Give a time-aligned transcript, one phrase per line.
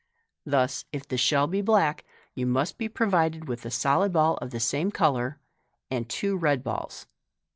[0.47, 2.03] Thus, if the shell be black,
[2.33, 5.39] you must be provided with a solid ball of the same colour,
[5.91, 7.05] and two red balls.